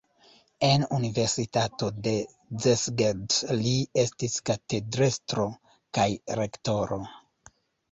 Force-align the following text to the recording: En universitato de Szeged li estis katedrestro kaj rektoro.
En 0.67 0.85
universitato 0.95 1.89
de 2.07 2.13
Szeged 2.77 3.37
li 3.61 3.75
estis 4.07 4.41
katedrestro 4.53 5.47
kaj 6.01 6.09
rektoro. 6.43 7.03